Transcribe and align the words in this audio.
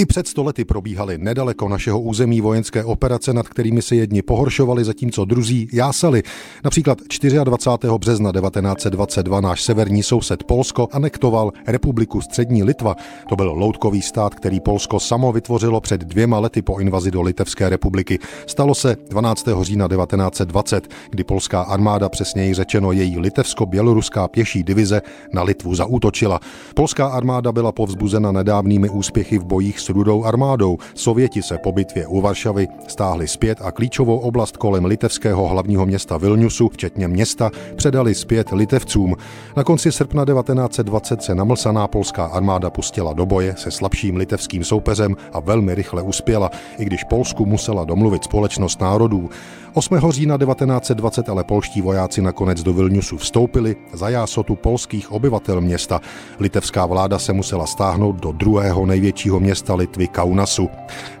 I 0.00 0.06
před 0.06 0.28
stolety 0.28 0.64
probíhaly 0.64 1.18
nedaleko 1.18 1.68
našeho 1.68 2.00
území 2.00 2.40
vojenské 2.40 2.84
operace, 2.84 3.32
nad 3.32 3.48
kterými 3.48 3.82
se 3.82 3.96
jedni 3.96 4.22
pohoršovali, 4.22 4.84
zatímco 4.84 5.24
druzí 5.24 5.68
jásali. 5.72 6.22
Například 6.64 6.98
24. 7.44 7.98
března 7.98 8.32
1922 8.32 9.40
náš 9.40 9.62
severní 9.62 10.02
soused 10.02 10.44
Polsko 10.44 10.88
anektoval 10.92 11.52
republiku 11.66 12.20
Střední 12.20 12.62
Litva. 12.62 12.96
To 13.28 13.36
byl 13.36 13.52
loutkový 13.52 14.02
stát, 14.02 14.34
který 14.34 14.60
Polsko 14.60 15.00
samo 15.00 15.32
vytvořilo 15.32 15.80
před 15.80 16.00
dvěma 16.00 16.38
lety 16.38 16.62
po 16.62 16.78
invazi 16.78 17.10
do 17.10 17.22
Litevské 17.22 17.68
republiky. 17.68 18.18
Stalo 18.46 18.74
se 18.74 18.96
12. 19.10 19.48
října 19.62 19.88
1920, 19.88 20.88
kdy 21.10 21.24
polská 21.24 21.62
armáda, 21.62 22.08
přesněji 22.08 22.54
řečeno 22.54 22.92
její 22.92 23.18
litevsko-běloruská 23.18 24.28
pěší 24.28 24.62
divize, 24.62 25.02
na 25.32 25.42
Litvu 25.42 25.74
zaútočila. 25.74 26.40
Polská 26.74 27.06
armáda 27.06 27.52
byla 27.52 27.72
povzbuzena 27.72 28.32
nedávnými 28.32 28.88
úspěchy 28.88 29.38
v 29.38 29.44
bojích 29.44 29.80
s 29.80 29.89
rudou 29.90 30.24
armádou. 30.24 30.78
Sověti 30.94 31.42
se 31.42 31.58
po 31.58 31.72
bitvě 31.72 32.06
u 32.06 32.20
Varšavy 32.20 32.68
stáhli 32.88 33.28
zpět 33.28 33.58
a 33.62 33.72
klíčovou 33.72 34.18
oblast 34.18 34.56
kolem 34.56 34.84
litevského 34.84 35.48
hlavního 35.48 35.86
města 35.86 36.16
Vilniusu, 36.16 36.68
včetně 36.68 37.08
města, 37.08 37.50
předali 37.76 38.14
zpět 38.14 38.52
litevcům. 38.52 39.16
Na 39.56 39.64
konci 39.64 39.92
srpna 39.92 40.24
1920 40.24 41.22
se 41.22 41.34
namlsaná 41.34 41.88
polská 41.88 42.26
armáda 42.26 42.70
pustila 42.70 43.12
do 43.12 43.26
boje 43.26 43.54
se 43.56 43.70
slabším 43.70 44.16
litevským 44.16 44.64
soupeřem 44.64 45.16
a 45.32 45.40
velmi 45.40 45.74
rychle 45.74 46.02
uspěla, 46.02 46.50
i 46.78 46.84
když 46.84 47.04
Polsku 47.04 47.46
musela 47.46 47.84
domluvit 47.84 48.24
společnost 48.24 48.80
národů. 48.80 49.30
8. 49.74 50.10
října 50.10 50.38
1920 50.38 51.28
ale 51.28 51.44
polští 51.44 51.82
vojáci 51.82 52.22
nakonec 52.22 52.62
do 52.62 52.72
Vilniusu 52.72 53.16
vstoupili 53.16 53.76
za 53.92 54.08
jásotu 54.08 54.56
polských 54.56 55.12
obyvatel 55.12 55.60
města. 55.60 56.00
Litevská 56.40 56.86
vláda 56.86 57.18
se 57.18 57.32
musela 57.32 57.66
stáhnout 57.66 58.16
do 58.16 58.32
druhého 58.32 58.86
největšího 58.86 59.40
města 59.40 59.74
Litvy 59.80 60.08
Kaunasu. 60.08 60.68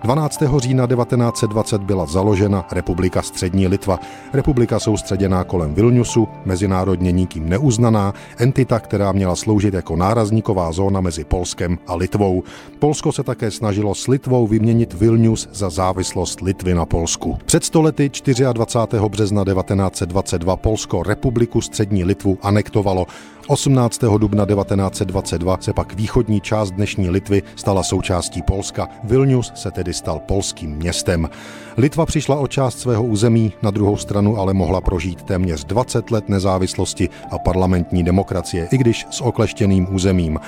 12. 0.02 0.42
října 0.58 0.86
1920 0.86 1.82
byla 1.82 2.06
založena 2.06 2.66
Republika 2.72 3.22
Střední 3.22 3.66
Litva. 3.66 3.98
Republika 4.32 4.78
soustředěná 4.80 5.44
kolem 5.44 5.74
Vilniusu, 5.74 6.28
mezinárodně 6.44 7.12
nikým 7.12 7.48
neuznaná, 7.48 8.14
entita, 8.38 8.78
která 8.80 9.12
měla 9.12 9.36
sloužit 9.36 9.74
jako 9.74 9.96
nárazníková 9.96 10.72
zóna 10.72 11.00
mezi 11.00 11.24
Polskem 11.24 11.78
a 11.86 11.94
Litvou. 11.94 12.42
Polsko 12.78 13.12
se 13.12 13.22
také 13.22 13.50
snažilo 13.50 13.94
s 13.94 14.08
Litvou 14.08 14.46
vyměnit 14.46 14.94
Vilnius 14.94 15.48
za 15.52 15.70
závislost 15.70 16.40
Litvy 16.40 16.74
na 16.74 16.86
Polsku. 16.86 17.38
Před 17.44 17.64
stolety 17.64 18.10
24. 18.52 19.08
března 19.08 19.44
1922 19.44 20.56
Polsko 20.56 21.02
republiku 21.02 21.60
Střední 21.60 22.04
Litvu 22.04 22.38
anektovalo. 22.42 23.06
18. 23.50 24.00
dubna 24.18 24.46
1922 24.46 25.56
se 25.60 25.72
pak 25.72 25.94
východní 25.94 26.40
část 26.40 26.70
dnešní 26.70 27.10
Litvy 27.10 27.42
stala 27.56 27.82
součástí 27.82 28.42
Polska. 28.42 28.88
Vilnius 29.04 29.52
se 29.54 29.70
tedy 29.70 29.94
stal 29.94 30.18
polským 30.18 30.70
městem. 30.70 31.28
Litva 31.76 32.06
přišla 32.06 32.36
o 32.36 32.46
část 32.46 32.78
svého 32.78 33.04
území, 33.04 33.52
na 33.62 33.70
druhou 33.70 33.96
stranu 33.96 34.38
ale 34.38 34.54
mohla 34.54 34.80
prožít 34.80 35.22
téměř 35.22 35.64
20 35.64 36.10
let 36.10 36.28
nezávislosti 36.28 37.08
a 37.30 37.38
parlamentní 37.38 38.04
demokracie, 38.04 38.68
i 38.72 38.78
když 38.78 39.06
s 39.10 39.20
okleštěným 39.20 39.94
územím. 39.94 40.38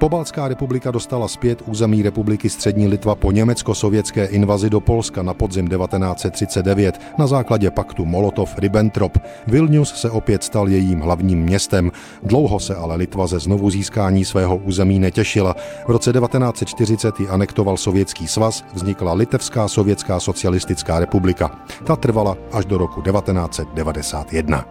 Pobalská 0.00 0.48
republika 0.48 0.90
dostala 0.90 1.28
zpět 1.28 1.62
území 1.66 2.02
republiky 2.02 2.50
Střední 2.50 2.88
Litva 2.88 3.14
po 3.14 3.32
německo-sovětské 3.32 4.24
invazi 4.24 4.70
do 4.70 4.80
Polska 4.80 5.22
na 5.22 5.34
podzim 5.34 5.68
1939 5.68 7.00
na 7.18 7.26
základě 7.26 7.70
paktu 7.70 8.04
Molotov-Ribbentrop. 8.04 9.20
Vilnius 9.46 9.94
se 9.94 10.10
opět 10.10 10.44
stal 10.44 10.68
jejím 10.68 11.00
hlavním 11.00 11.38
městem. 11.38 11.92
Dlouho 12.22 12.60
se 12.60 12.74
ale 12.74 12.96
Litva 12.96 13.26
ze 13.26 13.38
znovu 13.38 13.70
získání 13.70 14.24
svého 14.24 14.56
území 14.56 14.98
netěšila. 14.98 15.56
V 15.86 15.90
roce 15.90 16.12
1940 16.12 17.20
ji 17.20 17.28
anektoval 17.28 17.76
Sovětský 17.76 18.28
svaz, 18.28 18.64
vznikla 18.72 19.12
Litevská 19.12 19.68
sovětská 19.68 20.20
socialistická 20.20 20.98
republika. 20.98 21.50
Ta 21.84 21.96
trvala 21.96 22.36
až 22.52 22.64
do 22.64 22.78
roku 22.78 23.02
1991. 23.02 24.64